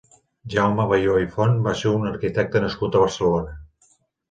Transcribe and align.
Jaume 0.53 0.85
Bayó 0.91 1.17
i 1.25 1.27
Font 1.35 1.53
va 1.69 1.75
ser 1.83 1.93
un 1.99 2.09
arquitecte 2.13 2.65
nascut 2.67 2.99
a 3.01 3.05
Barcelona. 3.07 3.57